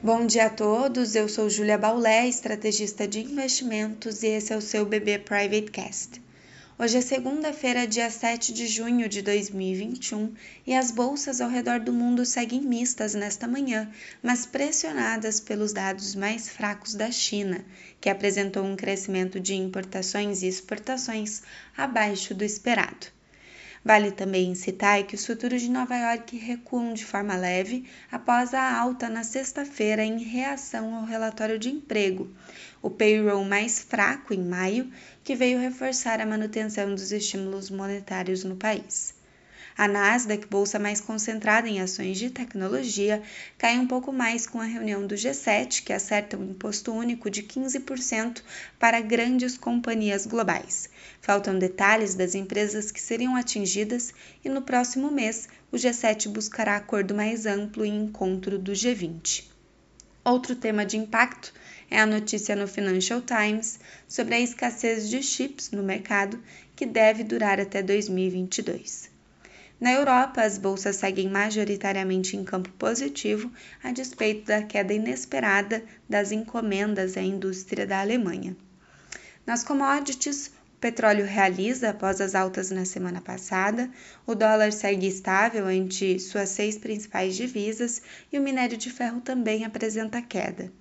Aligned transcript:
Bom 0.00 0.26
dia 0.26 0.46
a 0.46 0.50
todos, 0.50 1.16
eu 1.16 1.28
sou 1.28 1.50
Júlia 1.50 1.76
Baulé, 1.76 2.28
estrategista 2.28 3.04
de 3.04 3.18
investimentos 3.18 4.22
e 4.22 4.28
esse 4.28 4.52
é 4.52 4.56
o 4.56 4.60
seu 4.60 4.86
BB 4.86 5.18
Private 5.18 5.72
Cast. 5.72 6.22
Hoje 6.78 6.98
é 6.98 7.00
segunda-feira, 7.00 7.84
dia 7.84 8.08
7 8.08 8.52
de 8.52 8.68
junho 8.68 9.08
de 9.08 9.22
2021 9.22 10.32
e 10.64 10.72
as 10.72 10.92
bolsas 10.92 11.40
ao 11.40 11.50
redor 11.50 11.80
do 11.80 11.92
mundo 11.92 12.24
seguem 12.24 12.60
mistas 12.60 13.12
nesta 13.14 13.48
manhã, 13.48 13.90
mas 14.22 14.46
pressionadas 14.46 15.40
pelos 15.40 15.72
dados 15.72 16.14
mais 16.14 16.48
fracos 16.48 16.94
da 16.94 17.10
China, 17.10 17.64
que 18.00 18.08
apresentou 18.08 18.62
um 18.64 18.76
crescimento 18.76 19.40
de 19.40 19.56
importações 19.56 20.44
e 20.44 20.46
exportações 20.46 21.42
abaixo 21.76 22.36
do 22.36 22.44
esperado. 22.44 23.17
Vale 23.88 24.12
também 24.12 24.54
citar 24.54 25.02
que 25.04 25.14
os 25.14 25.24
futuros 25.24 25.62
de 25.62 25.70
Nova 25.70 25.96
York 25.96 26.36
recuam 26.36 26.92
de 26.92 27.06
forma 27.06 27.34
leve 27.34 27.88
após 28.12 28.52
a 28.52 28.78
alta 28.78 29.08
na 29.08 29.24
sexta-feira 29.24 30.04
em 30.04 30.18
reação 30.18 30.94
ao 30.94 31.06
relatório 31.06 31.58
de 31.58 31.70
emprego, 31.70 32.30
o 32.82 32.90
payroll 32.90 33.46
mais 33.46 33.80
fraco 33.80 34.34
em 34.34 34.44
maio, 34.44 34.92
que 35.24 35.34
veio 35.34 35.58
reforçar 35.58 36.20
a 36.20 36.26
manutenção 36.26 36.94
dos 36.94 37.12
estímulos 37.12 37.70
monetários 37.70 38.44
no 38.44 38.56
país. 38.56 39.17
A 39.78 39.86
Nasdaq, 39.86 40.48
bolsa 40.48 40.76
mais 40.76 41.00
concentrada 41.00 41.68
em 41.68 41.80
ações 41.80 42.18
de 42.18 42.30
tecnologia, 42.30 43.22
cai 43.56 43.78
um 43.78 43.86
pouco 43.86 44.12
mais 44.12 44.44
com 44.44 44.60
a 44.60 44.64
reunião 44.64 45.06
do 45.06 45.14
G7, 45.14 45.84
que 45.84 45.92
acerta 45.92 46.36
um 46.36 46.50
imposto 46.50 46.92
único 46.92 47.30
de 47.30 47.44
15% 47.44 48.42
para 48.76 49.00
grandes 49.00 49.56
companhias 49.56 50.26
globais. 50.26 50.90
Faltam 51.20 51.56
detalhes 51.56 52.16
das 52.16 52.34
empresas 52.34 52.90
que 52.90 53.00
seriam 53.00 53.36
atingidas 53.36 54.12
e 54.44 54.48
no 54.48 54.62
próximo 54.62 55.12
mês 55.12 55.48
o 55.70 55.76
G7 55.76 56.28
buscará 56.28 56.74
acordo 56.74 57.14
mais 57.14 57.46
amplo 57.46 57.84
em 57.84 58.02
encontro 58.02 58.58
do 58.58 58.72
G20. 58.72 59.44
Outro 60.24 60.56
tema 60.56 60.84
de 60.84 60.96
impacto 60.96 61.54
é 61.88 62.00
a 62.00 62.04
notícia 62.04 62.56
no 62.56 62.66
Financial 62.66 63.22
Times 63.22 63.78
sobre 64.08 64.34
a 64.34 64.40
escassez 64.40 65.08
de 65.08 65.22
chips 65.22 65.70
no 65.70 65.84
mercado 65.84 66.42
que 66.74 66.84
deve 66.84 67.22
durar 67.22 67.60
até 67.60 67.80
2022. 67.80 69.17
Na 69.80 69.92
Europa, 69.92 70.42
as 70.42 70.58
bolsas 70.58 70.96
seguem 70.96 71.28
majoritariamente 71.28 72.36
em 72.36 72.42
campo 72.42 72.68
positivo, 72.70 73.48
a 73.80 73.92
despeito 73.92 74.46
da 74.46 74.60
queda 74.60 74.92
inesperada 74.92 75.84
das 76.08 76.32
encomendas 76.32 77.16
à 77.16 77.22
indústria 77.22 77.86
da 77.86 78.00
Alemanha. 78.00 78.56
Nas 79.46 79.62
commodities, 79.62 80.48
o 80.48 80.80
petróleo 80.80 81.24
realiza 81.24 81.90
após 81.90 82.20
as 82.20 82.34
altas 82.34 82.72
na 82.72 82.84
semana 82.84 83.20
passada, 83.20 83.88
o 84.26 84.34
dólar 84.34 84.72
segue 84.72 85.06
estável 85.06 85.66
ante 85.66 86.18
suas 86.18 86.48
seis 86.48 86.76
principais 86.76 87.36
divisas 87.36 88.02
e 88.32 88.38
o 88.38 88.42
minério 88.42 88.76
de 88.76 88.90
ferro 88.90 89.20
também 89.20 89.64
apresenta 89.64 90.20
queda. 90.20 90.72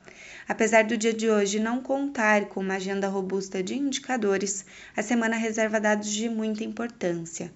Apesar 0.47 0.85
do 0.85 0.97
dia 0.97 1.13
de 1.13 1.29
hoje 1.29 1.59
não 1.59 1.81
contar 1.81 2.45
com 2.45 2.61
uma 2.61 2.75
agenda 2.75 3.07
robusta 3.07 3.61
de 3.61 3.75
indicadores, 3.75 4.65
a 4.95 5.03
semana 5.03 5.35
reserva 5.35 5.79
dados 5.79 6.11
de 6.11 6.27
muita 6.27 6.63
importância. 6.63 7.51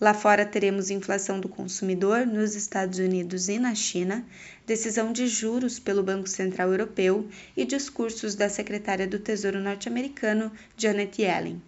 Lá 0.00 0.14
fora 0.14 0.46
teremos 0.46 0.88
inflação 0.88 1.38
do 1.38 1.46
consumidor 1.46 2.26
nos 2.26 2.54
Estados 2.54 2.98
Unidos 2.98 3.50
e 3.50 3.58
na 3.58 3.74
China, 3.74 4.24
decisão 4.66 5.12
de 5.12 5.26
juros 5.26 5.78
pelo 5.78 6.02
Banco 6.02 6.26
Central 6.26 6.70
Europeu 6.70 7.28
e 7.54 7.66
discursos 7.66 8.34
da 8.34 8.48
secretária 8.48 9.06
do 9.06 9.18
Tesouro 9.18 9.60
norte-americano 9.60 10.50
Janet 10.74 11.20
Yellen. 11.20 11.60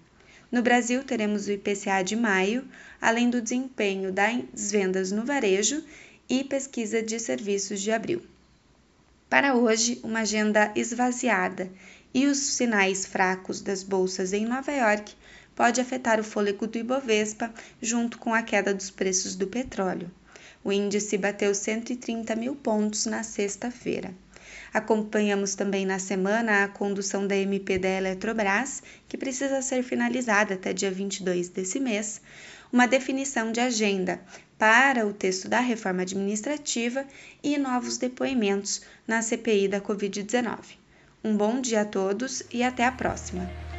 No 0.51 0.63
Brasil, 0.63 1.05
teremos 1.05 1.47
o 1.47 1.53
IPCA 1.53 2.03
de 2.03 2.17
maio, 2.17 2.65
além 2.99 3.29
do 3.29 3.43
desempenho 3.43 4.11
das 4.11 4.73
vendas 4.73 5.13
no 5.13 5.27
varejo 5.27 5.85
e 6.27 6.43
pesquisa 6.43 7.03
de 7.03 7.21
serviços 7.21 7.83
de 7.83 7.93
abril. 7.93 8.23
Para 9.29 9.55
hoje, 9.55 10.01
uma 10.03 10.21
agenda 10.21 10.73
esvaziada 10.75 11.71
e 12.15 12.27
os 12.27 12.39
sinais 12.39 13.05
fracos 13.05 13.61
das 13.61 13.83
bolsas 13.83 14.33
em 14.33 14.47
Nova 14.47 14.73
York 14.73 15.15
pode 15.55 15.81
afetar 15.81 16.21
o 16.21 16.25
fôlego 16.25 16.67
do 16.67 16.79
Ibovespa 16.79 17.53
junto 17.81 18.19
com 18.19 18.35
a 18.35 18.43
queda 18.43 18.75
dos 18.75 18.91
preços 18.91 19.37
do 19.37 19.47
petróleo. 19.47 20.11
O 20.65 20.73
índice 20.73 21.19
bateu 21.19 21.55
130 21.55 22.37
mil 22.37 22.55
pontos 22.55 23.07
na 23.07 23.23
sexta-feira. 23.23 24.15
Acompanhamos 24.73 25.55
também 25.55 25.85
na 25.85 25.99
semana 25.99 26.65
a 26.65 26.69
condução 26.69 27.27
da 27.27 27.37
MP 27.37 27.79
da 27.79 27.89
Eletrobras, 27.89 28.83
que 29.09 29.19
precisa 29.19 29.61
ser 29.61 29.83
finalizada 29.83 30.55
até 30.55 30.73
dia 30.73 30.91
22 30.91 31.49
desse 31.49 31.79
mês, 31.79 32.21
uma 32.73 32.87
definição 32.87 33.53
de 33.53 33.61
agenda 33.61 34.21
para 34.59 35.07
o 35.07 35.13
texto 35.13 35.49
da 35.49 35.61
reforma 35.61 36.03
administrativa 36.03 37.05
e 37.43 37.59
novos 37.59 37.99
depoimentos 37.99 38.83
na 39.07 39.21
CPI 39.21 39.69
da 39.69 39.81
Covid-19. 39.81 40.59
Um 41.23 41.37
bom 41.37 41.61
dia 41.61 41.83
a 41.83 41.85
todos 41.85 42.43
e 42.51 42.63
até 42.63 42.85
a 42.87 42.93
próxima! 42.93 43.72